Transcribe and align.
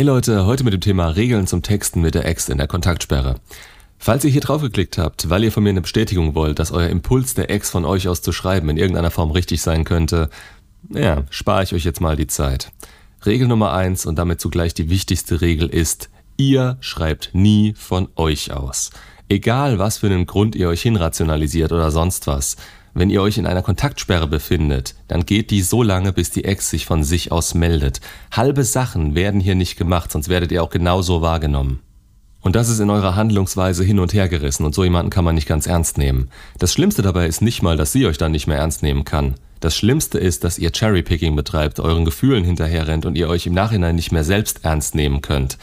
Hey 0.00 0.06
Leute, 0.06 0.46
heute 0.46 0.64
mit 0.64 0.72
dem 0.72 0.80
Thema 0.80 1.08
Regeln 1.08 1.46
zum 1.46 1.60
Texten 1.60 2.00
mit 2.00 2.14
der 2.14 2.24
Ex 2.24 2.48
in 2.48 2.56
der 2.56 2.66
Kontaktsperre. 2.66 3.34
Falls 3.98 4.24
ihr 4.24 4.30
hier 4.30 4.40
drauf 4.40 4.62
geklickt 4.62 4.96
habt, 4.96 5.28
weil 5.28 5.44
ihr 5.44 5.52
von 5.52 5.62
mir 5.62 5.68
eine 5.68 5.82
Bestätigung 5.82 6.34
wollt, 6.34 6.58
dass 6.58 6.72
euer 6.72 6.88
Impuls 6.88 7.34
der 7.34 7.50
Ex 7.50 7.68
von 7.68 7.84
euch 7.84 8.08
aus 8.08 8.22
zu 8.22 8.32
schreiben 8.32 8.70
in 8.70 8.78
irgendeiner 8.78 9.10
Form 9.10 9.30
richtig 9.30 9.60
sein 9.60 9.84
könnte, 9.84 10.30
ja, 10.88 11.24
spare 11.28 11.64
ich 11.64 11.74
euch 11.74 11.84
jetzt 11.84 12.00
mal 12.00 12.16
die 12.16 12.28
Zeit. 12.28 12.72
Regel 13.26 13.46
Nummer 13.46 13.74
eins 13.74 14.06
und 14.06 14.18
damit 14.18 14.40
zugleich 14.40 14.72
die 14.72 14.88
wichtigste 14.88 15.42
Regel 15.42 15.68
ist, 15.68 16.08
ihr 16.38 16.78
schreibt 16.80 17.32
nie 17.34 17.74
von 17.74 18.08
euch 18.16 18.52
aus. 18.52 18.92
Egal 19.28 19.78
was 19.78 19.98
für 19.98 20.06
einen 20.06 20.24
Grund 20.24 20.56
ihr 20.56 20.70
euch 20.70 20.80
hinrationalisiert 20.80 21.72
oder 21.72 21.90
sonst 21.90 22.26
was. 22.26 22.56
Wenn 22.92 23.10
ihr 23.10 23.22
euch 23.22 23.38
in 23.38 23.46
einer 23.46 23.62
Kontaktsperre 23.62 24.26
befindet, 24.26 24.94
dann 25.08 25.24
geht 25.24 25.50
die 25.50 25.62
so 25.62 25.82
lange, 25.82 26.12
bis 26.12 26.30
die 26.30 26.44
Ex 26.44 26.70
sich 26.70 26.86
von 26.86 27.04
sich 27.04 27.30
aus 27.30 27.54
meldet. 27.54 28.00
Halbe 28.32 28.64
Sachen 28.64 29.14
werden 29.14 29.40
hier 29.40 29.54
nicht 29.54 29.76
gemacht, 29.76 30.10
sonst 30.10 30.28
werdet 30.28 30.50
ihr 30.50 30.62
auch 30.62 30.70
genauso 30.70 31.22
wahrgenommen. 31.22 31.80
Und 32.42 32.56
das 32.56 32.68
ist 32.68 32.80
in 32.80 32.90
eurer 32.90 33.16
Handlungsweise 33.16 33.84
hin 33.84 34.00
und 34.00 34.14
her 34.14 34.28
gerissen 34.28 34.64
und 34.64 34.74
so 34.74 34.82
jemanden 34.82 35.10
kann 35.10 35.24
man 35.24 35.34
nicht 35.34 35.46
ganz 35.46 35.66
ernst 35.66 35.98
nehmen. 35.98 36.30
Das 36.58 36.72
Schlimmste 36.72 37.02
dabei 37.02 37.26
ist 37.26 37.42
nicht 37.42 37.62
mal, 37.62 37.76
dass 37.76 37.92
sie 37.92 38.06
euch 38.06 38.18
dann 38.18 38.32
nicht 38.32 38.46
mehr 38.46 38.58
ernst 38.58 38.82
nehmen 38.82 39.04
kann. 39.04 39.34
Das 39.60 39.76
Schlimmste 39.76 40.18
ist, 40.18 40.42
dass 40.42 40.58
ihr 40.58 40.72
Cherrypicking 40.72 41.36
betreibt, 41.36 41.80
euren 41.80 42.06
Gefühlen 42.06 42.44
hinterherrennt 42.44 43.04
und 43.04 43.16
ihr 43.16 43.28
euch 43.28 43.46
im 43.46 43.52
Nachhinein 43.52 43.94
nicht 43.94 44.10
mehr 44.10 44.24
selbst 44.24 44.64
ernst 44.64 44.94
nehmen 44.94 45.20
könnt. 45.20 45.58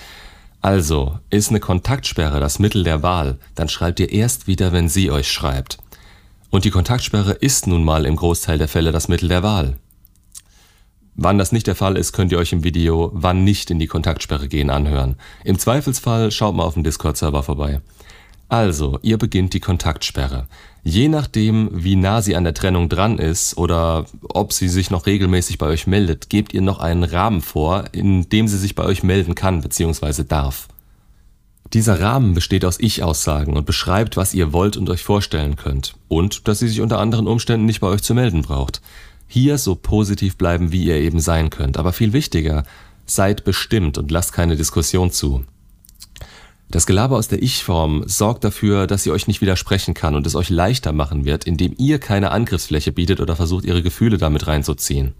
Also, 0.61 1.17
ist 1.31 1.49
eine 1.49 1.59
Kontaktsperre 1.59 2.39
das 2.39 2.59
Mittel 2.59 2.83
der 2.83 3.01
Wahl, 3.01 3.37
dann 3.55 3.69
schreibt 3.69 3.99
ihr 3.99 4.11
erst 4.11 4.45
wieder, 4.47 4.71
wenn 4.71 4.87
sie 4.87 5.09
euch 5.09 5.31
schreibt. 5.31 5.79
Und 6.49 6.65
die 6.65 6.71
Kontaktsperre 6.71 7.33
ist 7.33 7.67
nun 7.67 7.83
mal 7.83 8.05
im 8.05 8.15
Großteil 8.15 8.57
der 8.57 8.67
Fälle 8.67 8.91
das 8.91 9.07
Mittel 9.07 9.29
der 9.29 9.43
Wahl. 9.43 9.77
Wann 11.15 11.39
das 11.39 11.51
nicht 11.51 11.67
der 11.67 11.75
Fall 11.75 11.97
ist, 11.97 12.13
könnt 12.13 12.31
ihr 12.31 12.37
euch 12.37 12.53
im 12.53 12.63
Video 12.63 13.11
Wann 13.13 13.43
nicht 13.43 13.71
in 13.71 13.79
die 13.79 13.87
Kontaktsperre 13.87 14.47
gehen 14.47 14.69
anhören. 14.69 15.15
Im 15.43 15.57
Zweifelsfall 15.57 16.31
schaut 16.31 16.55
mal 16.55 16.63
auf 16.63 16.75
dem 16.75 16.83
Discord-Server 16.83 17.41
vorbei. 17.41 17.81
Also, 18.49 18.99
ihr 19.01 19.17
beginnt 19.17 19.53
die 19.53 19.59
Kontaktsperre. 19.59 20.47
Je 20.83 21.09
nachdem, 21.09 21.69
wie 21.73 21.97
nah 21.97 22.21
sie 22.21 22.35
an 22.35 22.45
der 22.45 22.53
Trennung 22.53 22.87
dran 22.87 23.17
ist 23.17 23.57
oder 23.57 24.05
ob 24.21 24.53
sie 24.53 24.69
sich 24.69 24.89
noch 24.89 25.05
regelmäßig 25.05 25.57
bei 25.57 25.65
euch 25.65 25.85
meldet, 25.85 26.29
gebt 26.29 26.53
ihr 26.53 26.61
noch 26.61 26.79
einen 26.79 27.03
Rahmen 27.03 27.41
vor, 27.41 27.85
in 27.91 28.29
dem 28.29 28.47
sie 28.47 28.57
sich 28.57 28.75
bei 28.75 28.83
euch 28.83 29.03
melden 29.03 29.35
kann 29.35 29.61
bzw. 29.61 30.23
darf. 30.23 30.69
Dieser 31.73 31.99
Rahmen 31.99 32.33
besteht 32.33 32.63
aus 32.63 32.79
Ich-Aussagen 32.79 33.57
und 33.57 33.65
beschreibt, 33.65 34.15
was 34.15 34.33
ihr 34.33 34.53
wollt 34.53 34.77
und 34.77 34.89
euch 34.89 35.03
vorstellen 35.03 35.55
könnt. 35.55 35.95
Und 36.07 36.47
dass 36.47 36.59
sie 36.59 36.67
sich 36.67 36.81
unter 36.81 36.99
anderen 36.99 37.27
Umständen 37.27 37.65
nicht 37.65 37.81
bei 37.81 37.87
euch 37.87 38.01
zu 38.01 38.13
melden 38.13 38.41
braucht. 38.41 38.81
Hier 39.27 39.57
so 39.57 39.75
positiv 39.75 40.37
bleiben, 40.37 40.71
wie 40.71 40.85
ihr 40.85 40.95
eben 40.95 41.19
sein 41.19 41.49
könnt. 41.49 41.77
Aber 41.77 41.91
viel 41.91 42.13
wichtiger, 42.13 42.63
seid 43.05 43.43
bestimmt 43.43 43.97
und 43.97 44.11
lasst 44.11 44.33
keine 44.33 44.55
Diskussion 44.55 45.11
zu. 45.11 45.43
Das 46.69 46.85
Gelaber 46.85 47.15
aus 47.15 47.29
der 47.29 47.41
Ich-Form 47.41 48.03
sorgt 48.07 48.43
dafür, 48.43 48.87
dass 48.87 49.03
sie 49.03 49.11
euch 49.11 49.27
nicht 49.27 49.39
widersprechen 49.39 49.93
kann 49.93 50.15
und 50.15 50.27
es 50.27 50.35
euch 50.35 50.49
leichter 50.49 50.91
machen 50.91 51.23
wird, 51.23 51.45
indem 51.45 51.73
ihr 51.77 51.97
keine 51.99 52.31
Angriffsfläche 52.31 52.91
bietet 52.91 53.21
oder 53.21 53.37
versucht, 53.37 53.63
ihre 53.63 53.81
Gefühle 53.81 54.17
damit 54.17 54.47
reinzuziehen. 54.47 55.13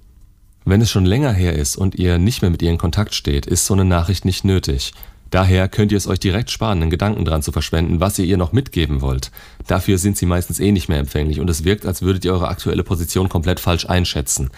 Wenn 0.66 0.82
es 0.82 0.92
schon 0.92 1.06
länger 1.06 1.32
her 1.32 1.54
ist 1.54 1.78
und 1.78 1.96
ihr 1.96 2.18
nicht 2.18 2.42
mehr 2.42 2.52
mit 2.52 2.62
ihr 2.62 2.70
in 2.70 2.78
Kontakt 2.78 3.16
steht, 3.16 3.46
ist 3.46 3.66
so 3.66 3.74
eine 3.74 3.86
Nachricht 3.86 4.26
nicht 4.26 4.44
nötig. 4.44 4.92
Daher 5.30 5.68
könnt 5.68 5.92
ihr 5.92 5.98
es 5.98 6.08
euch 6.08 6.20
direkt 6.20 6.52
sparen, 6.52 6.82
einen 6.82 6.90
Gedanken 6.90 7.26
dran 7.26 7.42
zu 7.42 7.52
verschwenden, 7.52 8.00
was 8.00 8.18
ihr 8.20 8.26
ihr 8.26 8.38
noch 8.38 8.54
mitgeben 8.54 9.02
wollt. 9.02 9.32
Dafür 9.68 9.98
sind 9.98 10.18
sie 10.18 10.26
meistens 10.26 10.60
eh 10.60 10.72
nicht 10.72 10.90
mehr 10.90 11.00
empfänglich 11.00 11.40
und 11.40 11.50
es 11.50 11.64
wirkt, 11.64 11.86
als 11.86 12.02
würdet 12.02 12.26
ihr 12.26 12.34
eure 12.34 12.48
aktuelle 12.48 12.84
Position 12.84 13.30
komplett 13.30 13.60
falsch 13.60 13.86
einschätzen. 13.86 14.50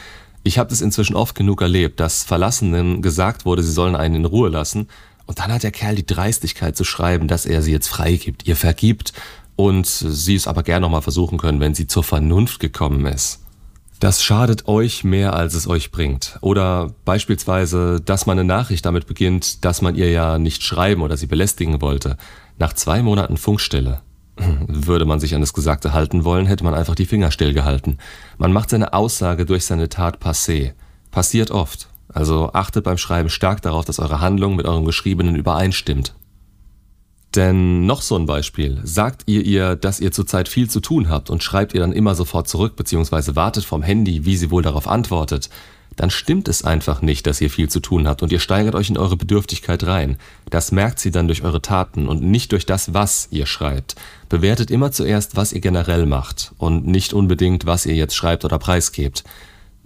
Ich 0.44 0.58
habe 0.58 0.72
es 0.72 0.82
inzwischen 0.82 1.16
oft 1.16 1.36
genug 1.36 1.62
erlebt, 1.62 2.00
dass 2.00 2.24
Verlassenen 2.24 3.02
gesagt 3.02 3.46
wurde, 3.46 3.64
sie 3.64 3.72
sollen 3.72 3.96
einen 3.96 4.16
in 4.16 4.26
Ruhe 4.26 4.50
lassen 4.50 4.88
und 5.26 5.40
dann 5.40 5.52
hat 5.52 5.64
der 5.64 5.72
Kerl 5.72 5.96
die 5.96 6.06
Dreistigkeit 6.06 6.78
zu 6.78 6.84
schreiben, 6.84 7.28
dass 7.28 7.46
er 7.46 7.62
sie 7.62 7.72
jetzt 7.72 7.88
freigibt, 7.88 8.48
ihr 8.48 8.56
vergibt 8.56 9.14
und 9.56 9.86
sie 9.86 10.36
es 10.36 10.48
aber 10.48 10.64
gern 10.64 10.82
nochmal 10.82 11.02
versuchen 11.02 11.38
können, 11.38 11.60
wenn 11.60 11.76
sie 11.76 11.88
zur 11.88 12.04
Vernunft 12.04 12.60
gekommen 12.60 13.06
ist. 13.06 13.42
Das 14.00 14.24
schadet 14.24 14.70
euch 14.70 15.04
mehr, 15.04 15.34
als 15.34 15.54
es 15.56 15.68
euch 15.68 15.92
bringt. 15.92 16.38
Oder 16.40 16.94
beispielsweise, 17.04 18.00
dass 18.00 18.26
man 18.26 18.40
eine 18.40 18.48
Nachricht 18.48 18.86
damit 18.86 19.08
beginnt, 19.08 19.66
dass 19.66 19.82
man 19.82 19.96
ihr 19.96 20.10
ja 20.10 20.40
nicht 20.40 20.64
schreiben 20.64 21.02
oder 21.02 21.18
sie 21.18 21.28
belästigen 21.28 21.82
wollte. 21.82 22.16
Nach 22.58 22.72
zwei 22.72 23.02
Monaten 23.02 23.36
Funkstille. 23.36 24.00
Würde 24.68 25.04
man 25.04 25.20
sich 25.20 25.36
an 25.36 25.42
das 25.42 25.54
Gesagte 25.54 25.92
halten 25.92 26.24
wollen, 26.24 26.46
hätte 26.46 26.64
man 26.64 26.76
einfach 26.76 26.96
die 26.96 27.06
Finger 27.06 27.30
stillgehalten. 27.30 27.98
Man 28.38 28.54
macht 28.54 28.70
seine 28.70 28.94
Aussage 28.94 29.46
durch 29.46 29.66
seine 29.66 29.90
Tat 29.90 30.24
passé. 30.24 30.72
Passiert 31.12 31.52
oft. 31.52 31.90
Also 32.08 32.52
achtet 32.54 32.86
beim 32.86 32.98
Schreiben 32.98 33.30
stark 33.30 33.62
darauf, 33.62 33.84
dass 33.84 34.00
eure 34.00 34.22
Handlung 34.22 34.56
mit 34.56 34.66
eurem 34.66 34.86
Geschriebenen 34.86 35.36
übereinstimmt. 35.36 36.14
Denn 37.40 37.86
noch 37.86 38.02
so 38.02 38.18
ein 38.18 38.26
Beispiel. 38.26 38.82
Sagt 38.84 39.22
ihr 39.26 39.46
ihr, 39.46 39.78
dass 39.78 40.02
ihr 40.02 40.12
zurzeit 40.12 40.50
viel 40.50 40.70
zu 40.70 40.82
tun 40.82 41.08
habt 41.08 41.30
und 41.30 41.42
schreibt 41.42 41.74
ihr 41.74 41.80
dann 41.80 41.94
immer 41.94 42.14
sofort 42.14 42.50
zurück 42.50 42.76
bzw. 42.76 43.38
wartet 43.38 43.64
vom 43.64 43.82
Handy, 43.82 44.26
wie 44.26 44.36
sie 44.36 44.52
wohl 44.52 44.62
darauf 44.62 44.90
antwortet, 44.90 45.50
dann 45.96 46.10
stimmt 46.10 46.50
es 46.50 46.66
einfach 46.66 47.02
nicht, 47.02 47.26
dass 47.28 47.40
ihr 47.40 47.50
viel 47.50 47.70
zu 47.70 47.80
tun 47.80 48.10
habt 48.10 48.24
und 48.24 48.34
ihr 48.34 48.40
steigert 48.42 48.76
euch 48.76 48.90
in 48.90 48.98
eure 48.98 49.16
Bedürftigkeit 49.16 49.86
rein. 49.86 50.18
Das 50.50 50.74
merkt 50.74 51.00
sie 51.00 51.12
dann 51.12 51.28
durch 51.28 51.46
eure 51.46 51.62
Taten 51.62 52.10
und 52.10 52.22
nicht 52.22 52.52
durch 52.52 52.66
das, 52.66 52.94
was 52.94 53.30
ihr 53.32 53.46
schreibt. 53.46 53.96
Bewertet 54.28 54.70
immer 54.70 54.92
zuerst, 54.92 55.38
was 55.38 55.54
ihr 55.54 55.62
generell 55.62 56.06
macht 56.06 56.52
und 56.58 56.88
nicht 56.88 57.14
unbedingt, 57.14 57.66
was 57.66 57.86
ihr 57.86 57.96
jetzt 57.96 58.16
schreibt 58.18 58.44
oder 58.44 58.60
preisgebt. 58.60 59.24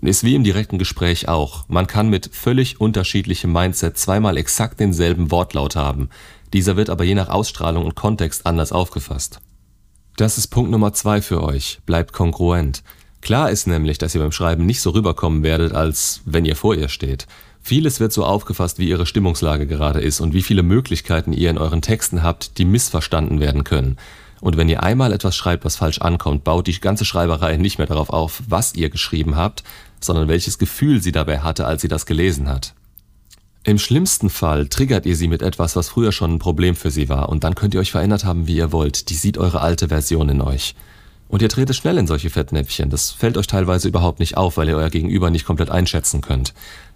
Ist 0.02 0.24
wie 0.24 0.36
im 0.36 0.44
direkten 0.44 0.80
Gespräch 0.80 1.30
auch. 1.30 1.66
Man 1.70 1.88
kann 1.88 2.10
mit 2.10 2.30
völlig 2.34 2.82
unterschiedlichem 2.82 3.54
Mindset 3.54 3.98
zweimal 3.98 4.38
exakt 4.38 4.80
denselben 4.80 5.30
Wortlaut 5.30 5.76
haben. 5.76 6.10
Dieser 6.54 6.78
wird 6.78 6.90
aber 6.90 7.04
je 7.04 7.16
nach 7.16 7.30
Ausstrahlung 7.30 7.84
und 7.84 7.96
Kontext 7.96 8.46
anders 8.46 8.72
aufgefasst. 8.72 9.40
Das 10.16 10.38
ist 10.38 10.48
Punkt 10.48 10.70
Nummer 10.70 10.94
zwei 10.94 11.22
für 11.22 11.44
euch. 11.44 11.80
Bleibt 11.88 12.14
kongruent. 12.14 12.84
Klar 13.22 13.50
ist 13.50 13.66
nämlich, 13.66 13.98
dass 13.98 14.14
ihr 14.14 14.22
beim 14.22 14.32
Schreiben 14.32 14.66
nicht 14.66 14.82
so 14.82 14.92
rüberkommen 14.92 15.42
werdet, 15.42 15.74
als 15.74 16.22
wenn 16.26 16.46
ihr 16.46 16.56
vor 16.56 16.76
ihr 16.76 16.90
steht. 16.90 17.26
Vieles 17.62 18.00
wird 18.00 18.12
so 18.12 18.26
aufgefasst, 18.26 18.78
wie 18.78 18.90
ihre 18.90 19.06
Stimmungslage 19.06 19.66
gerade 19.66 20.02
ist 20.02 20.20
und 20.20 20.34
wie 20.34 20.42
viele 20.42 20.62
Möglichkeiten 20.62 21.34
ihr 21.34 21.50
in 21.50 21.58
euren 21.58 21.82
Texten 21.82 22.22
habt, 22.22 22.58
die 22.58 22.66
missverstanden 22.66 23.40
werden 23.40 23.64
können. 23.64 23.98
Und 24.42 24.58
wenn 24.58 24.68
ihr 24.68 24.84
einmal 24.84 25.14
etwas 25.14 25.38
schreibt, 25.38 25.64
was 25.64 25.78
falsch 25.78 26.00
ankommt, 26.00 26.44
baut 26.44 26.68
die 26.68 26.80
ganze 26.80 27.06
Schreiberei 27.06 27.56
nicht 27.56 27.78
mehr 27.78 27.88
darauf 27.88 28.10
auf, 28.10 28.44
was 28.48 28.76
ihr 28.76 28.90
geschrieben 28.90 29.38
habt, 29.38 29.64
sondern 30.02 30.28
welches 30.28 30.60
Gefühl 30.60 31.02
sie 31.02 31.14
dabei 31.14 31.40
hatte, 31.40 31.66
als 31.66 31.82
sie 31.82 31.88
das 31.88 32.06
gelesen 32.06 32.50
hat. 32.50 32.74
Im 33.66 33.80
schlimmsten 33.80 34.30
Fall 34.30 34.68
triggert 34.68 35.06
ihr 35.06 35.16
sie 35.16 35.30
mit 35.30 35.42
etwas, 35.42 35.78
was 35.78 35.88
früher 35.88 36.12
schon 36.12 36.34
ein 36.34 36.40
Problem 36.40 36.76
für 36.76 36.92
sie 36.92 37.08
war, 37.08 37.30
und 37.30 37.46
dann 37.46 37.56
könnt 37.56 37.74
ihr 37.74 37.80
euch 37.80 37.92
verändert 37.92 38.26
haben, 38.26 38.46
wie 38.46 38.58
ihr 38.58 38.74
wollt. 38.74 39.10
Die 39.10 39.16
sieht 39.16 39.38
eure 39.38 39.62
alte 39.62 39.88
Version 39.88 40.28
in 40.28 40.42
euch. 40.42 40.76
Und 41.30 41.42
ihr 41.42 41.48
tretet 41.48 41.78
schnell 41.78 41.98
in 41.98 42.06
solche 42.06 42.30
Fettnäpfchen. 42.30 42.90
Das 42.90 43.12
fällt 43.12 43.38
euch 43.38 43.48
teilweise 43.48 43.88
überhaupt 43.88 44.20
nicht 44.20 44.36
auf, 44.36 44.58
weil 44.58 44.68
ihr 44.68 44.76
euer 44.76 44.90
Gegenüber 44.90 45.30
nicht 45.30 45.46
komplett 45.46 45.70
einschätzen 45.70 46.20
könnt. 46.20 46.54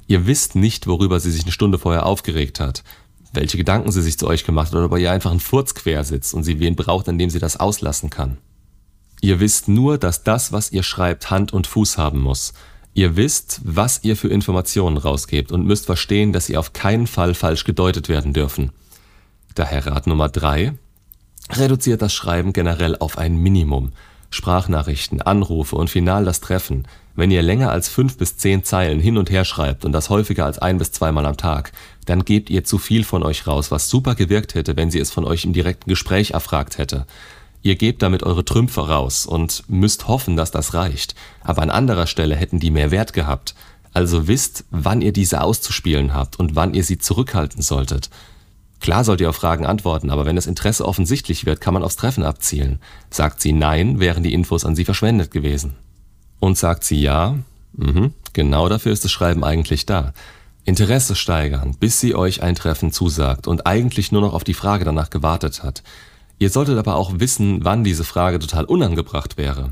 Ihr 0.08 0.28
wisst 0.28 0.56
nicht, 0.56 0.88
worüber 0.88 1.22
sie 1.22 1.32
sich 1.32 1.44
eine 1.44 1.54
Stunde 1.54 1.80
vorher 1.80 2.06
aufgeregt 2.06 2.60
hat, 2.60 2.84
welche 3.32 3.58
Gedanken 3.58 3.92
sie 3.92 4.02
sich 4.02 4.20
zu 4.20 4.28
euch 4.28 4.44
gemacht 4.44 4.68
hat 4.68 4.76
oder 4.76 4.86
ob 4.86 4.98
ihr 4.98 5.12
einfach 5.12 5.32
einen 5.32 5.40
Furz 5.40 5.74
quer 5.74 6.04
sitzt 6.04 6.34
und 6.34 6.44
sie 6.44 6.60
wen 6.60 6.76
braucht, 6.76 7.08
an 7.08 7.18
dem 7.18 7.30
sie 7.30 7.40
das 7.40 7.58
auslassen 7.58 8.10
kann. 8.10 8.38
Ihr 9.22 9.40
wisst 9.40 9.70
nur, 9.70 9.98
dass 9.98 10.24
das, 10.24 10.52
was 10.52 10.72
ihr 10.72 10.84
schreibt, 10.84 11.32
Hand 11.32 11.54
und 11.54 11.66
Fuß 11.66 11.98
haben 11.98 12.20
muss. 12.20 12.54
Ihr 12.97 13.16
wisst, 13.16 13.62
was 13.63 14.03
ihr 14.03 14.18
für 14.18 14.30
Informationen 14.30 14.97
rausgebt 14.97 15.52
und 15.52 15.68
müsst 15.68 15.85
verstehen, 15.85 16.34
dass 16.34 16.47
sie 16.47 16.58
auf 16.58 16.74
keinen 16.74 17.06
Fall 17.06 17.35
falsch 17.35 17.63
gedeutet 17.63 18.09
werden 18.09 18.34
dürfen. 18.34 18.72
Daher 19.53 19.85
Rat 19.85 20.08
Nummer 20.08 20.30
drei: 20.30 20.74
Reduziert 21.52 22.02
das 22.02 22.16
Schreiben 22.16 22.53
generell 22.53 22.97
auf 22.97 23.19
ein 23.19 23.38
Minimum. 23.38 23.91
Sprachnachrichten, 24.31 25.22
Anrufe 25.22 25.75
und 25.75 25.91
final 25.91 26.25
das 26.25 26.41
Treffen. 26.41 26.88
Wenn 27.16 27.30
ihr 27.30 27.44
länger 27.44 27.72
als 27.72 27.88
fünf 27.88 28.18
bis 28.18 28.38
zehn 28.38 28.63
Zeilen 28.63 29.00
hin 29.00 29.19
und 29.19 29.30
her 29.30 29.45
schreibt 29.45 29.86
und 29.86 29.92
das 29.92 30.10
häufiger 30.10 30.45
als 30.45 30.57
ein 30.57 30.80
bis 30.80 30.92
zweimal 30.92 31.27
am 31.27 31.38
Tag, 31.38 31.74
dann 32.06 32.25
gebt 32.25 32.50
ihr 32.50 32.63
zu 32.63 32.80
viel 32.80 33.04
von 33.04 33.22
euch 33.22 33.45
raus, 33.45 33.69
was 33.69 33.89
super 33.89 34.16
gewirkt 34.16 34.56
hätte, 34.56 34.75
wenn 34.75 34.89
sie 34.89 35.00
es 35.00 35.12
von 35.12 35.24
euch 35.24 35.45
im 35.45 35.54
direkten 35.54 35.92
Gespräch 35.92 36.31
erfragt 36.31 36.80
hätte. 36.80 37.06
Ihr 37.68 37.75
gebt 37.75 38.02
damit 38.02 38.24
eure 38.24 38.46
Trümpfe 38.46 38.88
raus 38.88 39.25
und 39.25 39.66
müsst 39.68 40.08
hoffen, 40.08 40.38
dass 40.38 40.52
das 40.52 40.74
reicht. 40.74 41.16
Aber 41.42 41.64
an 41.64 41.69
anderer 41.69 42.08
Stelle 42.08 42.38
hätten 42.38 42.62
die 42.62 42.72
mehr 42.72 42.92
Wert 42.92 43.12
gehabt. 43.12 43.56
Also 43.92 44.30
wisst, 44.30 44.64
wann 44.72 45.02
ihr 45.02 45.12
diese 45.12 45.42
auszuspielen 45.42 46.14
habt 46.14 46.40
und 46.40 46.56
wann 46.56 46.74
ihr 46.74 46.86
sie 46.86 46.98
zurückhalten 46.98 47.62
solltet. 47.62 48.10
Klar 48.80 49.04
sollt 49.04 49.19
ihr 49.19 49.30
auf 49.30 49.36
Fragen 49.36 49.66
antworten, 49.66 50.12
aber 50.12 50.25
wenn 50.25 50.38
das 50.38 50.48
Interesse 50.48 50.86
offensichtlich 50.86 51.46
wird, 51.46 51.60
kann 51.60 51.74
man 51.74 51.84
aufs 51.84 51.98
Treffen 51.98 52.24
abzielen. 52.24 52.80
Sagt 53.10 53.42
sie 53.42 53.52
Nein, 53.52 54.00
wären 54.00 54.24
die 54.24 54.34
Infos 54.34 54.63
an 54.63 54.78
sie 54.78 54.86
verschwendet 54.86 55.31
gewesen. 55.31 55.75
Und 56.40 56.58
sagt 56.58 56.86
sie 56.86 57.02
Ja, 57.02 57.36
mhm, 57.74 58.13
genau 58.31 58.70
dafür 58.70 58.94
ist 58.94 59.04
das 59.04 59.12
Schreiben 59.12 59.44
eigentlich 59.44 59.86
da. 59.86 60.13
Interesse 60.63 61.18
steigern, 61.18 61.75
bis 61.78 62.00
sie 62.00 62.16
euch 62.16 62.42
ein 62.42 62.56
Treffen 62.56 62.94
zusagt 62.94 63.46
und 63.46 63.68
eigentlich 63.68 64.13
nur 64.13 64.22
noch 64.22 64.34
auf 64.34 64.46
die 64.46 64.54
Frage 64.54 64.86
danach 64.86 65.10
gewartet 65.10 65.63
hat. 65.63 65.84
Ihr 66.39 66.50
solltet 66.50 66.78
aber 66.78 66.95
auch 66.95 67.13
wissen, 67.16 67.63
wann 67.63 67.84
diese 67.84 68.04
Frage 68.04 68.39
total 68.39 68.66
unangebracht 68.66 69.38
wäre. 69.38 69.72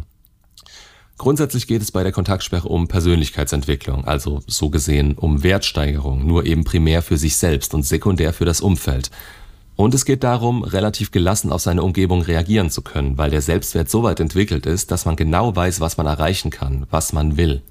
Grundsätzlich 1.18 1.68
geht 1.68 1.82
es 1.82 1.92
bei 1.92 2.04
der 2.04 2.12
Kontaktsperre 2.12 2.68
um 2.68 2.88
Persönlichkeitsentwicklung, 2.88 4.06
also 4.06 4.42
so 4.48 4.70
gesehen 4.70 5.14
um 5.14 5.44
Wertsteigerung, 5.44 6.26
nur 6.26 6.46
eben 6.46 6.66
primär 6.66 7.02
für 7.02 7.18
sich 7.18 7.38
selbst 7.38 7.74
und 7.74 7.84
sekundär 7.84 8.34
für 8.34 8.44
das 8.46 8.60
Umfeld. 8.60 9.12
Und 9.78 9.94
es 9.94 10.06
geht 10.06 10.24
darum, 10.24 10.64
relativ 10.64 11.12
gelassen 11.12 11.52
auf 11.52 11.62
seine 11.62 11.84
Umgebung 11.84 12.22
reagieren 12.22 12.70
zu 12.70 12.82
können, 12.82 13.18
weil 13.18 13.30
der 13.30 13.42
Selbstwert 13.42 13.90
so 13.90 14.04
weit 14.04 14.20
entwickelt 14.20 14.66
ist, 14.66 14.92
dass 14.92 15.06
man 15.06 15.16
genau 15.16 15.56
weiß, 15.56 15.80
was 15.80 15.98
man 15.98 16.08
erreichen 16.08 16.50
kann, 16.50 16.86
was 16.92 17.14
man 17.14 17.38
will. 17.38 17.62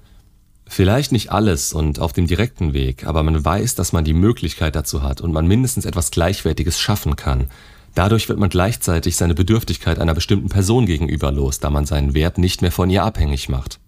Vielleicht 0.67 1.13
nicht 1.13 1.31
alles 1.31 1.73
und 1.73 2.01
auf 2.01 2.13
dem 2.13 2.27
direkten 2.27 2.73
Weg, 2.73 3.07
aber 3.07 3.23
man 3.23 3.45
weiß, 3.45 3.75
dass 3.75 3.93
man 3.93 4.05
die 4.05 4.15
Möglichkeit 4.15 4.75
dazu 4.75 5.03
hat 5.03 5.21
und 5.21 5.33
man 5.33 5.47
mindestens 5.47 5.85
etwas 5.85 6.11
Gleichwertiges 6.11 6.79
schaffen 6.81 7.17
kann. 7.17 7.49
Dadurch 7.95 8.29
wird 8.29 8.39
man 8.39 8.49
gleichzeitig 8.49 9.17
seine 9.17 9.35
Bedürftigkeit 9.35 9.99
einer 9.99 10.15
bestimmten 10.15 10.49
Person 10.49 10.87
gegenüber 10.87 11.31
los, 11.31 11.61
da 11.61 11.71
man 11.71 11.87
seinen 11.87 12.15
Wert 12.15 12.39
nicht 12.39 12.61
mehr 12.61 12.73
von 12.73 12.91
ihr 12.91 13.05
abhängig 13.05 13.49
macht. 13.49 13.79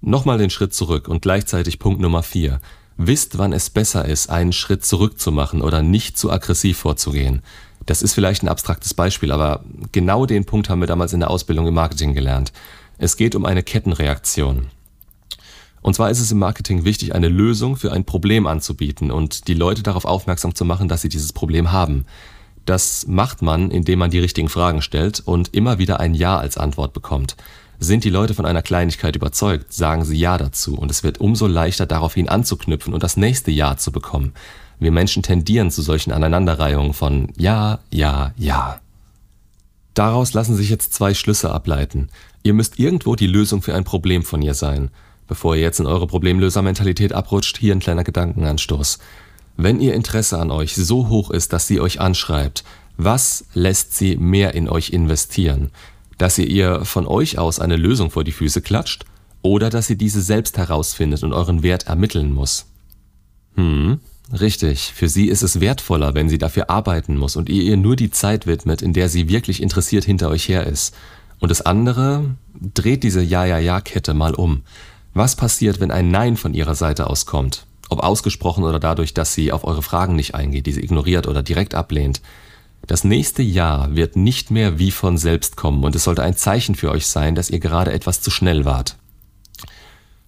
Nochmal 0.00 0.38
den 0.38 0.50
Schritt 0.50 0.74
zurück 0.74 1.08
und 1.08 1.22
gleichzeitig 1.22 1.78
Punkt 1.78 2.00
Nummer 2.00 2.22
4. 2.22 2.60
Wisst, 2.96 3.38
wann 3.38 3.52
es 3.52 3.70
besser 3.70 4.04
ist, 4.04 4.30
einen 4.30 4.52
Schritt 4.52 4.84
zurück 4.84 5.20
zu 5.20 5.30
machen 5.30 5.62
oder 5.62 5.82
nicht 5.82 6.18
zu 6.18 6.30
aggressiv 6.30 6.78
vorzugehen. 6.78 7.42
Das 7.86 8.02
ist 8.02 8.14
vielleicht 8.14 8.42
ein 8.42 8.48
abstraktes 8.48 8.94
Beispiel, 8.94 9.32
aber 9.32 9.64
genau 9.92 10.26
den 10.26 10.44
Punkt 10.44 10.68
haben 10.68 10.80
wir 10.80 10.86
damals 10.86 11.12
in 11.12 11.20
der 11.20 11.30
Ausbildung 11.30 11.66
im 11.66 11.74
Marketing 11.74 12.14
gelernt. 12.14 12.52
Es 12.98 13.16
geht 13.16 13.34
um 13.34 13.44
eine 13.44 13.62
Kettenreaktion. 13.62 14.66
Und 15.82 15.94
zwar 15.94 16.10
ist 16.10 16.20
es 16.20 16.30
im 16.30 16.38
Marketing 16.38 16.84
wichtig, 16.84 17.14
eine 17.14 17.28
Lösung 17.28 17.76
für 17.76 17.92
ein 17.92 18.04
Problem 18.04 18.46
anzubieten 18.46 19.10
und 19.10 19.48
die 19.48 19.54
Leute 19.54 19.82
darauf 19.82 20.04
aufmerksam 20.04 20.54
zu 20.54 20.64
machen, 20.64 20.88
dass 20.88 21.00
sie 21.02 21.08
dieses 21.08 21.32
Problem 21.32 21.72
haben. 21.72 22.04
Das 22.70 23.08
macht 23.08 23.42
man, 23.42 23.72
indem 23.72 23.98
man 23.98 24.12
die 24.12 24.20
richtigen 24.20 24.48
Fragen 24.48 24.80
stellt 24.80 25.18
und 25.24 25.52
immer 25.52 25.78
wieder 25.78 25.98
ein 25.98 26.14
Ja 26.14 26.38
als 26.38 26.56
Antwort 26.56 26.92
bekommt. 26.92 27.34
Sind 27.80 28.04
die 28.04 28.10
Leute 28.10 28.32
von 28.32 28.46
einer 28.46 28.62
Kleinigkeit 28.62 29.16
überzeugt, 29.16 29.72
sagen 29.72 30.04
sie 30.04 30.16
Ja 30.16 30.38
dazu 30.38 30.78
und 30.78 30.88
es 30.88 31.02
wird 31.02 31.18
umso 31.18 31.48
leichter 31.48 31.86
daraufhin 31.86 32.28
anzuknüpfen 32.28 32.94
und 32.94 33.02
das 33.02 33.16
nächste 33.16 33.50
Ja 33.50 33.76
zu 33.76 33.90
bekommen. 33.90 34.34
Wir 34.78 34.92
Menschen 34.92 35.24
tendieren 35.24 35.72
zu 35.72 35.82
solchen 35.82 36.12
Aneinanderreihungen 36.12 36.92
von 36.92 37.32
Ja, 37.36 37.80
Ja, 37.90 38.34
Ja. 38.36 38.80
Daraus 39.94 40.32
lassen 40.32 40.54
sich 40.54 40.70
jetzt 40.70 40.94
zwei 40.94 41.12
Schlüsse 41.12 41.50
ableiten. 41.50 42.08
Ihr 42.44 42.54
müsst 42.54 42.78
irgendwo 42.78 43.16
die 43.16 43.26
Lösung 43.26 43.62
für 43.62 43.74
ein 43.74 43.82
Problem 43.82 44.22
von 44.22 44.42
ihr 44.42 44.54
sein. 44.54 44.90
Bevor 45.26 45.56
ihr 45.56 45.62
jetzt 45.62 45.80
in 45.80 45.86
eure 45.86 46.06
Problemlösermentalität 46.06 47.14
abrutscht, 47.14 47.58
hier 47.58 47.74
ein 47.74 47.80
kleiner 47.80 48.04
Gedankenanstoß. 48.04 49.00
Wenn 49.62 49.78
ihr 49.78 49.92
Interesse 49.92 50.38
an 50.38 50.50
euch 50.50 50.74
so 50.74 51.10
hoch 51.10 51.30
ist, 51.30 51.52
dass 51.52 51.66
sie 51.66 51.82
euch 51.82 52.00
anschreibt, 52.00 52.64
was 52.96 53.44
lässt 53.52 53.94
sie 53.94 54.16
mehr 54.16 54.54
in 54.54 54.70
euch 54.70 54.88
investieren? 54.88 55.70
Dass 56.16 56.38
ihr 56.38 56.46
ihr 56.46 56.86
von 56.86 57.06
euch 57.06 57.38
aus 57.38 57.60
eine 57.60 57.76
Lösung 57.76 58.10
vor 58.10 58.24
die 58.24 58.32
Füße 58.32 58.62
klatscht 58.62 59.04
oder 59.42 59.68
dass 59.68 59.86
sie 59.86 59.98
diese 59.98 60.22
selbst 60.22 60.56
herausfindet 60.56 61.22
und 61.24 61.34
euren 61.34 61.62
Wert 61.62 61.88
ermitteln 61.88 62.32
muss? 62.32 62.70
Hm, 63.56 64.00
richtig. 64.40 64.94
Für 64.94 65.10
sie 65.10 65.28
ist 65.28 65.42
es 65.42 65.60
wertvoller, 65.60 66.14
wenn 66.14 66.30
sie 66.30 66.38
dafür 66.38 66.70
arbeiten 66.70 67.18
muss 67.18 67.36
und 67.36 67.50
ihr 67.50 67.62
ihr 67.62 67.76
nur 67.76 67.96
die 67.96 68.10
Zeit 68.10 68.46
widmet, 68.46 68.80
in 68.80 68.94
der 68.94 69.10
sie 69.10 69.28
wirklich 69.28 69.62
interessiert 69.62 70.04
hinter 70.04 70.30
euch 70.30 70.48
her 70.48 70.66
ist. 70.66 70.94
Und 71.38 71.50
das 71.50 71.60
andere 71.60 72.34
dreht 72.74 73.02
diese 73.02 73.20
Ja-Ja-Ja-Kette 73.20 74.14
mal 74.14 74.34
um. 74.34 74.62
Was 75.12 75.36
passiert, 75.36 75.80
wenn 75.80 75.90
ein 75.90 76.10
Nein 76.10 76.38
von 76.38 76.54
ihrer 76.54 76.74
Seite 76.74 77.10
aus 77.10 77.26
kommt? 77.26 77.66
Ob 77.90 78.02
ausgesprochen 78.02 78.64
oder 78.64 78.80
dadurch, 78.80 79.14
dass 79.14 79.34
sie 79.34 79.52
auf 79.52 79.64
eure 79.64 79.82
Fragen 79.82 80.16
nicht 80.16 80.34
eingeht, 80.34 80.66
diese 80.66 80.80
ignoriert 80.80 81.26
oder 81.26 81.42
direkt 81.42 81.74
ablehnt. 81.74 82.22
Das 82.86 83.04
nächste 83.04 83.42
Ja 83.42 83.88
wird 83.94 84.16
nicht 84.16 84.50
mehr 84.50 84.78
wie 84.78 84.90
von 84.90 85.18
selbst 85.18 85.56
kommen 85.56 85.84
und 85.84 85.94
es 85.94 86.04
sollte 86.04 86.22
ein 86.22 86.36
Zeichen 86.36 86.74
für 86.74 86.90
euch 86.90 87.06
sein, 87.06 87.34
dass 87.34 87.50
ihr 87.50 87.60
gerade 87.60 87.92
etwas 87.92 88.22
zu 88.22 88.30
schnell 88.30 88.64
wart. 88.64 88.96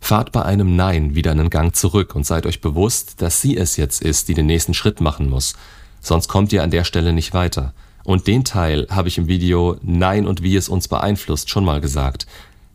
Fahrt 0.00 0.32
bei 0.32 0.44
einem 0.44 0.74
Nein 0.74 1.14
wieder 1.14 1.30
einen 1.30 1.48
Gang 1.48 1.74
zurück 1.74 2.14
und 2.14 2.26
seid 2.26 2.44
euch 2.44 2.60
bewusst, 2.60 3.22
dass 3.22 3.40
sie 3.40 3.56
es 3.56 3.76
jetzt 3.76 4.02
ist, 4.02 4.28
die 4.28 4.34
den 4.34 4.46
nächsten 4.46 4.74
Schritt 4.74 5.00
machen 5.00 5.30
muss. 5.30 5.54
Sonst 6.00 6.28
kommt 6.28 6.52
ihr 6.52 6.64
an 6.64 6.72
der 6.72 6.84
Stelle 6.84 7.12
nicht 7.12 7.32
weiter. 7.34 7.72
Und 8.04 8.26
den 8.26 8.44
Teil 8.44 8.88
habe 8.90 9.06
ich 9.06 9.18
im 9.18 9.28
Video 9.28 9.76
Nein 9.80 10.26
und 10.26 10.42
wie 10.42 10.56
es 10.56 10.68
uns 10.68 10.88
beeinflusst 10.88 11.50
schon 11.50 11.64
mal 11.64 11.80
gesagt. 11.80 12.26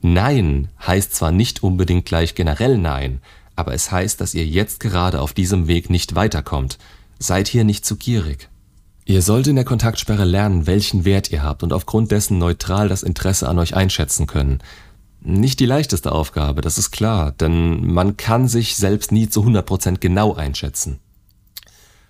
Nein 0.01 0.69
heißt 0.85 1.13
zwar 1.13 1.33
nicht 1.33 1.63
unbedingt 1.63 2.05
gleich 2.05 2.33
generell 2.33 2.77
Nein, 2.77 3.21
aber 3.57 3.73
es 3.73 3.91
heißt, 3.91 4.21
dass 4.21 4.33
ihr 4.33 4.45
jetzt 4.45 4.79
gerade 4.79 5.19
auf 5.19 5.33
diesem 5.33 5.67
Weg 5.67 5.89
nicht 5.89 6.15
weiterkommt. 6.15 6.77
Seid 7.19 7.49
hier 7.49 7.65
nicht 7.65 7.85
zu 7.85 7.97
gierig. 7.97 8.47
Ihr 9.05 9.21
sollt 9.21 9.47
in 9.47 9.55
der 9.55 9.65
Kontaktsperre 9.65 10.25
lernen, 10.25 10.67
welchen 10.67 11.03
Wert 11.03 11.31
ihr 11.31 11.41
habt 11.41 11.63
und 11.63 11.73
aufgrund 11.73 12.11
dessen 12.11 12.37
neutral 12.37 12.87
das 12.87 13.03
Interesse 13.03 13.49
an 13.49 13.57
euch 13.57 13.75
einschätzen 13.75 14.27
können. 14.27 14.59
Nicht 15.21 15.59
die 15.59 15.65
leichteste 15.65 16.11
Aufgabe, 16.11 16.61
das 16.61 16.77
ist 16.77 16.91
klar, 16.91 17.31
denn 17.31 17.91
man 17.91 18.15
kann 18.15 18.47
sich 18.47 18.75
selbst 18.75 19.11
nie 19.11 19.27
zu 19.27 19.43
100% 19.43 19.97
genau 19.99 20.35
einschätzen. 20.35 20.99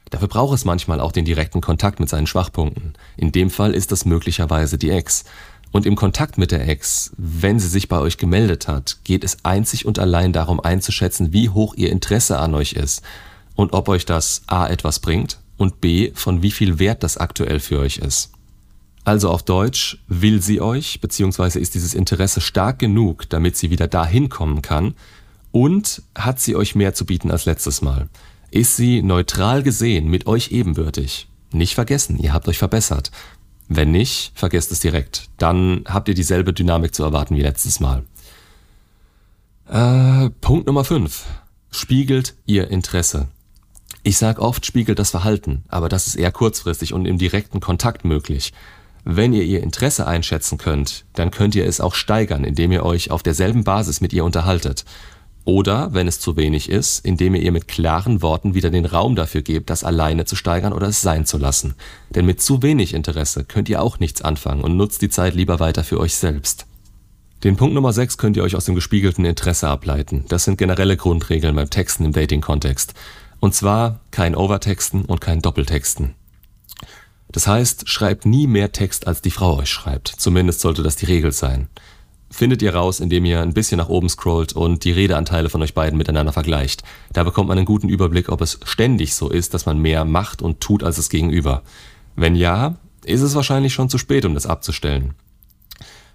Dafür 0.09 0.27
braucht 0.27 0.55
es 0.55 0.65
manchmal 0.65 0.99
auch 0.99 1.11
den 1.11 1.25
direkten 1.25 1.61
Kontakt 1.61 1.99
mit 1.99 2.09
seinen 2.09 2.27
Schwachpunkten. 2.27 2.93
In 3.15 3.31
dem 3.31 3.49
Fall 3.49 3.73
ist 3.73 3.91
das 3.91 4.05
möglicherweise 4.05 4.77
die 4.77 4.89
Ex. 4.89 5.25
Und 5.77 5.85
im 5.85 5.95
Kontakt 5.95 6.39
mit 6.39 6.49
der 6.49 6.67
Ex, 6.67 7.11
wenn 7.17 7.59
sie 7.59 7.67
sich 7.67 7.87
bei 7.87 7.99
euch 7.99 8.17
gemeldet 8.17 8.67
hat, 8.67 8.97
geht 9.03 9.23
es 9.23 9.45
einzig 9.45 9.85
und 9.85 9.99
allein 9.99 10.33
darum 10.33 10.59
einzuschätzen, 10.59 11.33
wie 11.33 11.49
hoch 11.49 11.75
ihr 11.75 11.91
Interesse 11.91 12.39
an 12.39 12.55
euch 12.55 12.73
ist 12.73 13.03
und 13.53 13.73
ob 13.73 13.87
euch 13.87 14.03
das 14.03 14.41
a 14.47 14.67
etwas 14.67 14.97
bringt 14.97 15.37
und 15.55 15.79
b 15.79 16.13
von 16.15 16.41
wie 16.41 16.49
viel 16.49 16.79
Wert 16.79 17.03
das 17.03 17.17
aktuell 17.17 17.59
für 17.59 17.77
euch 17.77 17.97
ist. 17.99 18.31
Also 19.03 19.29
auf 19.29 19.43
Deutsch, 19.43 19.99
will 20.07 20.41
sie 20.41 20.61
euch, 20.61 20.99
beziehungsweise 20.99 21.59
ist 21.59 21.75
dieses 21.75 21.93
Interesse 21.93 22.41
stark 22.41 22.79
genug, 22.79 23.29
damit 23.29 23.55
sie 23.55 23.69
wieder 23.69 23.87
dahin 23.87 24.29
kommen 24.29 24.63
kann 24.63 24.95
und 25.51 26.01
hat 26.15 26.39
sie 26.39 26.55
euch 26.55 26.73
mehr 26.73 26.95
zu 26.95 27.05
bieten 27.05 27.29
als 27.29 27.45
letztes 27.45 27.83
Mal? 27.83 28.09
Ist 28.49 28.77
sie 28.77 29.03
neutral 29.03 29.61
gesehen 29.61 30.09
mit 30.09 30.25
euch 30.25 30.51
ebenbürtig? 30.51 31.27
Nicht 31.51 31.75
vergessen, 31.75 32.17
ihr 32.17 32.33
habt 32.33 32.47
euch 32.47 32.57
verbessert. 32.57 33.11
Wenn 33.67 33.91
nicht, 33.91 34.31
vergesst 34.35 34.71
es 34.71 34.79
direkt. 34.79 35.29
Dann 35.37 35.83
habt 35.87 36.07
ihr 36.07 36.13
dieselbe 36.13 36.53
Dynamik 36.53 36.95
zu 36.95 37.03
erwarten 37.03 37.35
wie 37.35 37.41
letztes 37.41 37.79
Mal. 37.79 38.03
Äh, 39.69 40.29
Punkt 40.41 40.67
Nummer 40.67 40.85
5. 40.85 41.25
Spiegelt 41.71 42.35
ihr 42.45 42.69
Interesse. 42.69 43.27
Ich 44.03 44.17
sag 44.17 44.39
oft, 44.39 44.65
spiegelt 44.65 44.99
das 44.99 45.11
Verhalten, 45.11 45.65
aber 45.67 45.89
das 45.89 46.07
ist 46.07 46.15
eher 46.15 46.31
kurzfristig 46.31 46.93
und 46.93 47.05
im 47.05 47.17
direkten 47.17 47.59
Kontakt 47.59 48.05
möglich. 48.05 48.53
Wenn 49.03 49.33
ihr 49.33 49.43
ihr 49.43 49.61
Interesse 49.61 50.07
einschätzen 50.07 50.57
könnt, 50.57 51.05
dann 51.13 51.31
könnt 51.31 51.55
ihr 51.55 51.65
es 51.65 51.81
auch 51.81 51.93
steigern, 51.93 52.45
indem 52.45 52.71
ihr 52.71 52.83
euch 52.85 53.11
auf 53.11 53.23
derselben 53.23 53.63
Basis 53.65 53.99
mit 53.99 54.13
ihr 54.13 54.23
unterhaltet. 54.23 54.85
Oder, 55.47 55.93
wenn 55.93 56.09
es 56.09 56.19
zu 56.19 56.35
wenig 56.35 56.67
ist, 56.69 57.05
indem 57.05 57.33
ihr 57.33 57.41
ihr 57.41 57.53
mit 57.53 57.69
klaren 57.69 58.21
Worten 58.21 58.53
wieder 58.53 58.69
den 58.69 58.85
Raum 58.85 59.15
dafür 59.15 59.41
gebt, 59.41 59.69
das 59.69 59.85
alleine 59.85 60.25
zu 60.25 60.35
steigern 60.35 60.73
oder 60.73 60.89
es 60.89 61.01
sein 61.01 61.25
zu 61.25 61.37
lassen. 61.37 61.75
Denn 62.09 62.25
mit 62.25 62.41
zu 62.41 62.63
wenig 62.63 62.93
Interesse 62.93 63.45
könnt 63.45 63.69
ihr 63.69 63.81
auch 63.81 63.97
nichts 63.97 64.21
anfangen 64.21 64.61
und 64.61 64.75
nutzt 64.75 65.01
die 65.01 65.07
Zeit 65.07 65.35
lieber 65.35 65.61
weiter 65.61 65.85
für 65.85 66.01
euch 66.01 66.15
selbst. 66.15 66.65
Den 67.45 67.55
Punkt 67.55 67.75
Nummer 67.75 67.93
6 67.93 68.17
könnt 68.17 68.35
ihr 68.35 68.43
euch 68.43 68.57
aus 68.57 68.65
dem 68.65 68.75
gespiegelten 68.75 69.23
Interesse 69.23 69.69
ableiten. 69.69 70.25
Das 70.27 70.43
sind 70.43 70.57
generelle 70.57 70.97
Grundregeln 70.97 71.55
beim 71.55 71.69
Texten 71.69 72.03
im 72.03 72.11
Dating-Kontext. 72.11 72.93
Und 73.39 73.55
zwar 73.55 74.01
kein 74.11 74.35
Overtexten 74.35 75.05
und 75.05 75.21
kein 75.21 75.41
Doppeltexten. 75.41 76.15
Das 77.31 77.47
heißt, 77.47 77.87
schreibt 77.87 78.25
nie 78.25 78.47
mehr 78.47 78.73
Text, 78.73 79.07
als 79.07 79.21
die 79.21 79.31
Frau 79.31 79.59
euch 79.59 79.69
schreibt. 79.69 80.09
Zumindest 80.09 80.59
sollte 80.59 80.83
das 80.83 80.97
die 80.97 81.05
Regel 81.05 81.31
sein 81.31 81.69
findet 82.29 82.61
ihr 82.61 82.75
raus, 82.75 82.99
indem 82.99 83.25
ihr 83.25 83.41
ein 83.41 83.53
bisschen 83.53 83.77
nach 83.77 83.89
oben 83.89 84.09
scrollt 84.09 84.53
und 84.53 84.83
die 84.83 84.91
Redeanteile 84.91 85.49
von 85.49 85.61
euch 85.61 85.73
beiden 85.73 85.97
miteinander 85.97 86.33
vergleicht. 86.33 86.83
Da 87.13 87.23
bekommt 87.23 87.47
man 87.47 87.57
einen 87.57 87.65
guten 87.65 87.89
Überblick, 87.89 88.29
ob 88.29 88.41
es 88.41 88.59
ständig 88.63 89.15
so 89.15 89.29
ist, 89.29 89.53
dass 89.53 89.65
man 89.65 89.79
mehr 89.79 90.05
macht 90.05 90.41
und 90.41 90.59
tut 90.59 90.83
als 90.83 90.97
das 90.97 91.09
Gegenüber. 91.09 91.63
Wenn 92.15 92.35
ja, 92.35 92.75
ist 93.05 93.21
es 93.21 93.35
wahrscheinlich 93.35 93.73
schon 93.73 93.89
zu 93.89 93.97
spät, 93.97 94.25
um 94.25 94.33
das 94.33 94.45
abzustellen. 94.45 95.13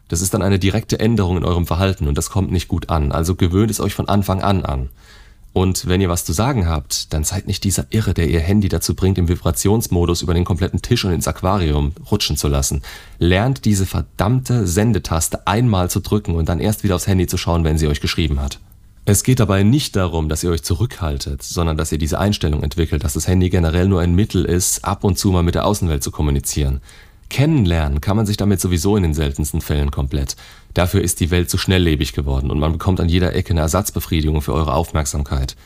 Das 0.09 0.21
ist 0.21 0.35
dann 0.35 0.43
eine 0.43 0.59
direkte 0.59 1.01
Änderung 1.01 1.39
in 1.39 1.45
eurem 1.45 1.67
Verhalten 1.67 2.07
und 2.07 2.19
das 2.19 2.29
kommt 2.29 2.53
nicht 2.53 2.69
gut 2.69 2.91
an, 2.91 3.13
also 3.13 3.35
gewöhnt 3.35 3.71
es 3.71 3.81
euch 3.81 3.95
von 3.95 4.09
Anfang 4.09 4.43
an 4.43 4.65
an. 4.65 4.91
Und 5.53 5.87
wenn 5.87 6.01
ihr 6.01 6.09
was 6.09 6.25
zu 6.25 6.33
sagen 6.33 6.67
habt, 6.67 7.13
dann 7.13 7.25
seid 7.25 7.47
nicht 7.47 7.65
dieser 7.65 7.87
Irre, 7.91 8.15
der 8.15 8.29
ihr 8.29 8.41
Handy 8.41 8.69
dazu 8.69 8.95
bringt, 8.95 9.19
im 9.19 9.29
Vibrationsmodus 9.29 10.23
über 10.23 10.33
den 10.33 10.45
kompletten 10.45 10.81
Tisch 10.81 11.05
und 11.05 11.13
ins 11.13 11.29
Aquarium 11.29 11.93
rutschen 12.11 12.39
zu 12.39 12.49
lassen. 12.49 12.83
Lernt 13.19 13.67
diese 13.67 13.85
verdammte 13.85 14.67
Sendetaste 14.67 15.47
einmal 15.47 15.91
zu 15.91 16.01
drücken 16.01 16.37
und 16.37 16.49
dann 16.49 16.61
erst 16.61 16.85
wieder 16.85 16.95
aufs 16.95 17.07
Handy 17.07 17.27
zu 17.27 17.37
schauen, 17.37 17.65
wenn 17.65 17.77
sie 17.77 17.87
euch 17.87 18.01
geschrieben 18.01 18.41
hat. 18.41 18.61
Es 19.05 19.25
geht 19.25 19.41
dabei 19.41 19.65
nicht 19.65 19.97
darum, 19.97 20.29
dass 20.29 20.45
ihr 20.45 20.51
euch 20.51 20.63
zurückhaltet, 20.63 21.43
sondern 21.43 21.77
dass 21.77 21.91
ihr 21.91 21.99
diese 21.99 22.21
Einstellung 22.21 22.63
entwickelt, 22.63 23.03
dass 23.03 23.15
das 23.15 23.27
Handy 23.27 23.51
generell 23.51 23.89
nur 23.89 24.01
ein 24.01 24.15
Mittel 24.15 24.45
ist, 24.45 24.85
ab 24.85 25.03
und 25.03 25.19
zu 25.19 25.33
mal 25.33 25.43
mit 25.43 25.57
der 25.57 25.67
Außenwelt 25.67 26.05
zu 26.05 26.13
kommunizieren. 26.13 26.81
Kennenlernen 27.33 28.03
kann 28.03 28.19
man 28.19 28.27
sich 28.27 28.37
damit 28.37 28.61
sowieso 28.61 28.95
in 28.95 29.03
den 29.03 29.15
seltensten 29.15 29.63
Fällen 29.63 29.91
komplett. 29.91 30.37
Dafür 30.75 31.01
ist 31.01 31.19
die 31.19 31.31
Welt 31.31 31.49
zu 31.49 31.57
schnelllebig 31.57 32.13
geworden 32.13 32.51
und 32.51 32.59
man 32.59 32.73
bekommt 32.73 33.01
an 33.01 33.09
jeder 33.09 33.35
Ecke 33.35 33.55
eine 33.55 33.61
Ersatzbefriedigung 33.61 34.43
für 34.43 34.53
eure 34.53 34.75
Aufmerksamkeit. 34.75 35.57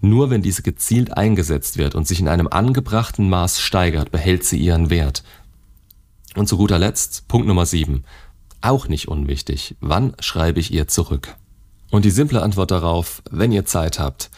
Nur 0.00 0.30
wenn 0.30 0.40
diese 0.40 0.62
gezielt 0.62 1.14
eingesetzt 1.14 1.76
wird 1.76 1.94
und 1.94 2.08
sich 2.08 2.20
in 2.20 2.28
einem 2.28 2.48
angebrachten 2.48 3.28
Maß 3.28 3.60
steigert, 3.60 4.10
behält 4.10 4.44
sie 4.44 4.56
ihren 4.56 4.88
Wert. 4.88 5.22
Und 6.36 6.48
zu 6.48 6.56
guter 6.56 6.78
Letzt, 6.78 7.28
Punkt 7.28 7.46
Nummer 7.46 7.66
7. 7.66 8.02
Auch 8.62 8.88
nicht 8.88 9.06
unwichtig. 9.08 9.76
Wann 9.80 10.14
schreibe 10.20 10.58
ich 10.58 10.72
ihr 10.72 10.88
zurück? 10.88 11.36
Und 11.90 12.06
die 12.06 12.10
simple 12.10 12.40
Antwort 12.40 12.70
darauf, 12.70 13.22
wenn 13.30 13.52
ihr 13.52 13.66
Zeit 13.66 13.98
habt. 13.98 14.30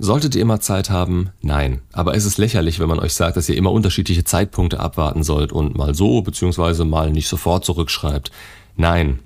Solltet 0.00 0.36
ihr 0.36 0.42
immer 0.42 0.60
Zeit 0.60 0.90
haben? 0.90 1.30
Nein. 1.42 1.80
Aber 1.92 2.14
es 2.14 2.24
ist 2.24 2.38
lächerlich, 2.38 2.78
wenn 2.78 2.88
man 2.88 3.00
euch 3.00 3.14
sagt, 3.14 3.36
dass 3.36 3.48
ihr 3.48 3.56
immer 3.56 3.72
unterschiedliche 3.72 4.22
Zeitpunkte 4.22 4.78
abwarten 4.78 5.24
sollt 5.24 5.52
und 5.52 5.76
mal 5.76 5.92
so 5.92 6.22
bzw. 6.22 6.84
mal 6.84 7.10
nicht 7.10 7.26
sofort 7.26 7.64
zurückschreibt. 7.64 8.30
Nein. 8.76 9.18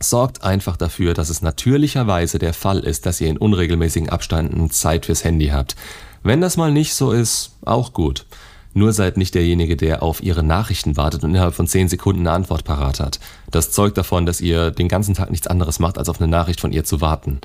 Sorgt 0.00 0.42
einfach 0.42 0.76
dafür, 0.76 1.14
dass 1.14 1.28
es 1.28 1.42
natürlicherweise 1.42 2.38
der 2.40 2.54
Fall 2.54 2.80
ist, 2.80 3.06
dass 3.06 3.20
ihr 3.20 3.28
in 3.28 3.36
unregelmäßigen 3.36 4.08
Abständen 4.08 4.70
Zeit 4.70 5.06
fürs 5.06 5.22
Handy 5.22 5.48
habt. 5.48 5.76
Wenn 6.24 6.40
das 6.40 6.56
mal 6.56 6.72
nicht 6.72 6.94
so 6.94 7.12
ist, 7.12 7.52
auch 7.64 7.92
gut. 7.92 8.26
Nur 8.72 8.92
seid 8.92 9.16
nicht 9.16 9.34
derjenige, 9.34 9.76
der 9.76 10.02
auf 10.02 10.22
ihre 10.22 10.42
Nachrichten 10.42 10.96
wartet 10.96 11.22
und 11.22 11.30
innerhalb 11.30 11.54
von 11.54 11.66
10 11.66 11.88
Sekunden 11.88 12.22
eine 12.22 12.32
Antwort 12.32 12.64
parat 12.64 12.98
hat. 12.98 13.20
Das 13.50 13.70
zeugt 13.70 13.98
davon, 13.98 14.26
dass 14.26 14.40
ihr 14.40 14.70
den 14.70 14.88
ganzen 14.88 15.14
Tag 15.14 15.30
nichts 15.30 15.46
anderes 15.46 15.78
macht, 15.78 15.98
als 15.98 16.08
auf 16.08 16.20
eine 16.20 16.30
Nachricht 16.30 16.60
von 16.60 16.72
ihr 16.72 16.84
zu 16.84 17.00
warten. 17.00 17.40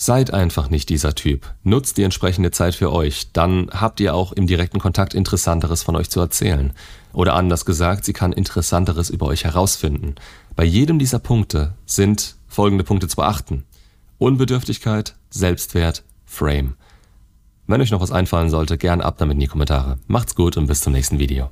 Seid 0.00 0.32
einfach 0.32 0.70
nicht 0.70 0.90
dieser 0.90 1.16
Typ. 1.16 1.52
Nutzt 1.64 1.98
die 1.98 2.04
entsprechende 2.04 2.52
Zeit 2.52 2.76
für 2.76 2.92
euch. 2.92 3.32
Dann 3.32 3.68
habt 3.72 3.98
ihr 3.98 4.14
auch 4.14 4.30
im 4.30 4.46
direkten 4.46 4.78
Kontakt 4.78 5.12
Interessanteres 5.12 5.82
von 5.82 5.96
euch 5.96 6.08
zu 6.08 6.20
erzählen. 6.20 6.72
Oder 7.12 7.34
anders 7.34 7.64
gesagt, 7.64 8.04
sie 8.04 8.12
kann 8.12 8.32
Interessanteres 8.32 9.10
über 9.10 9.26
euch 9.26 9.42
herausfinden. 9.42 10.14
Bei 10.54 10.62
jedem 10.62 11.00
dieser 11.00 11.18
Punkte 11.18 11.74
sind 11.84 12.36
folgende 12.46 12.84
Punkte 12.84 13.08
zu 13.08 13.16
beachten. 13.16 13.64
Unbedürftigkeit, 14.18 15.16
Selbstwert, 15.30 16.04
Frame. 16.24 16.74
Wenn 17.66 17.80
euch 17.80 17.90
noch 17.90 18.00
was 18.00 18.12
einfallen 18.12 18.50
sollte, 18.50 18.78
gern 18.78 19.00
ab 19.00 19.18
damit 19.18 19.34
in 19.34 19.40
die 19.40 19.46
Kommentare. 19.48 19.98
Macht's 20.06 20.36
gut 20.36 20.56
und 20.56 20.68
bis 20.68 20.80
zum 20.80 20.92
nächsten 20.92 21.18
Video. 21.18 21.50